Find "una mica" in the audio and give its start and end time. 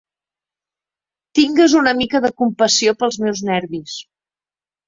1.81-2.21